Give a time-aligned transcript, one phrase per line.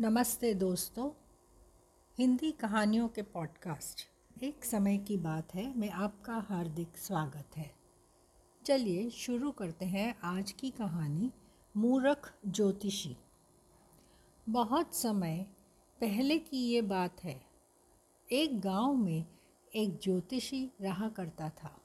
[0.00, 1.10] नमस्ते दोस्तों,
[2.18, 4.00] हिंदी कहानियों के पॉडकास्ट।
[4.42, 7.74] एक समय की बात है, मैं आपका हार्दिक स्वागत है।
[8.64, 11.32] चलिए शुरू करते हैं आज की कहानी,
[11.76, 13.16] मूरख ज्योतिषी।
[14.48, 15.46] बहुत समय
[16.00, 17.44] पहले की ये बात है,
[18.32, 19.26] एक गाँव में
[19.74, 21.80] एक ज्योतिषी रहा करता था।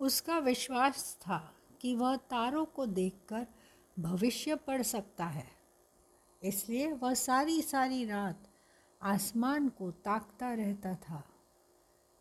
[0.00, 3.46] उसका विश्वास था कि वह तारों को देखकर
[3.98, 5.61] भविष्य पढ़ सकता है।
[6.44, 8.48] इसलिए वह सारी सारी रात
[9.02, 11.24] आसमान को ताकता रहता था।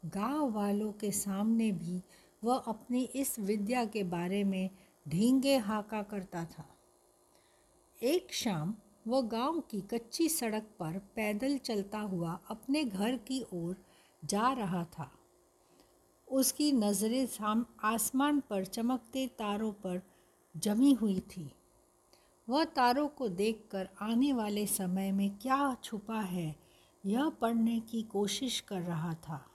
[0.06, 2.04] गाँव वालों के सामने भी
[2.44, 4.70] वह अपनी इस विद्या के बारे में
[5.08, 6.66] ढींगे हाका करता था।
[8.04, 8.76] एक शाम
[9.08, 13.76] वह गाँव की कच्ची सड़क पर पैदल चलता हुआ अपने घर की ओर
[14.26, 15.12] जा रहा था।
[16.28, 17.28] उसकी नज़रें
[17.84, 20.02] आसमान पर चमकते तारों पर
[20.58, 21.52] जमी हुई थी।
[22.50, 26.56] वह तारों को देखकर आने वाले समय में क्या छुपा है,
[27.06, 29.46] यह पढ़ने की कोशिश कर रहा था।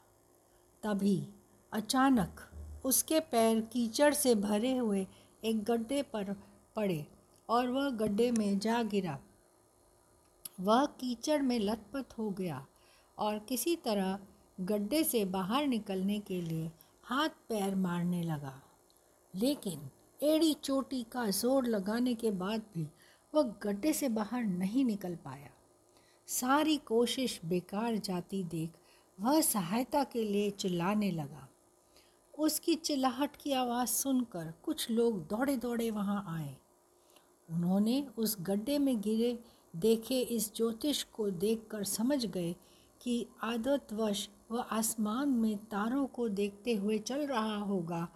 [0.83, 1.29] तभी
[1.73, 2.41] अचानक
[2.85, 5.07] उसके पैर कीचड़ से भरे हुए
[5.45, 6.33] एक गड्ढे पर
[6.77, 7.07] पड़े
[7.49, 9.19] और वह गड्ढे में जा गिरा।
[10.61, 12.67] वह कीचड़ में लथपथ हो गया
[13.19, 14.19] और किसी तरह
[14.61, 16.71] गड्ढे से बाहर निकलने के लिए
[17.05, 18.63] हाथ पैर मारने लगा।
[19.35, 22.87] लेकिन एड़ी चोटी का ज़ोर लगाने के बाद भी
[23.35, 25.51] वह गड्ढे से बाहर नहीं निकल पाया।
[26.29, 28.71] सारी कोशिश बेकार जाती देख
[29.19, 31.49] वह सहायता के लिए चिल्लाने लगा।
[32.35, 36.57] उसकी चिल्लाहट की आवाज़ सुनकर कुछ लोग दौड़े दौड़े वहाँ आए।
[37.49, 39.39] उन्होंने उस गड्ढे में गिरे
[39.75, 42.55] देखे इस ज्योतिष को देखकर समझ गए
[43.01, 48.07] कि आदतवश वह आसमान में तारों को देखते हुए चल रहा होगा।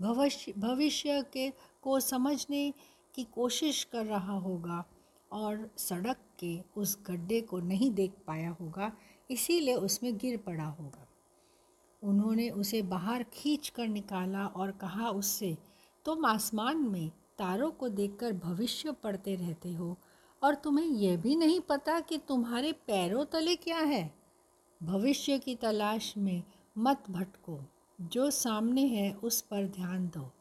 [0.00, 1.50] भविष्य भविष्य के,
[1.82, 2.74] को समझने
[3.14, 4.84] की कोशिश कर रहा होगा
[5.32, 8.92] और सड़क के उस गड्ढे को नहीं देख पाया होगा,
[9.30, 11.06] इसीलिए उसमें गिर पड़ा होगा।
[12.02, 15.58] उन्होंने उसे बाहर खींच कर निकाला और कहा उससे,
[16.04, 19.96] तुम आसमान में तारों को देखकर भविष्य पढ़ते रहते हो
[20.42, 24.14] और तुम्हें यह भी नहीं पता कि तुम्हारे पैरों तले क्या है।
[24.82, 26.42] भविष्य की तलाश में
[26.78, 27.60] मत भटको।
[28.00, 30.32] जो सामने है उस पर ध्यान दो।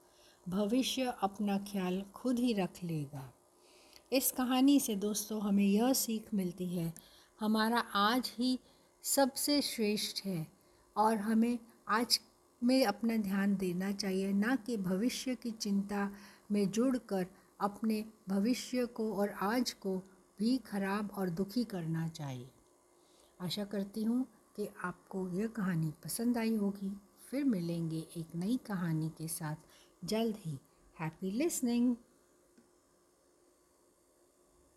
[0.50, 3.34] भविष्य अपना ख्याल खुद ही रख लेगा।
[4.14, 6.94] इस कहानी से दोस्तों, हमें यह सीख मिलती है,
[7.40, 8.60] हमारा आज ही
[9.04, 10.48] सबसे श्रेष्ठ है
[10.98, 12.20] और हमें आज
[12.64, 16.12] में अपना ध्यान देना चाहिए, ना कि भविष्य की चिंता
[16.52, 17.26] में जुड़कर
[17.62, 19.98] अपने भविष्य को और आज को
[20.40, 22.50] भी खराब और दुखी करना चाहिए।
[23.42, 27.02] आशा करती हूँ कि आपको यह कहानी पसंद आई होगी।
[27.32, 29.56] फिर मिलेंगे एक नई कहानी के साथ।
[30.06, 30.58] जल्द ही
[31.00, 31.96] हैप्पी लिसनिंग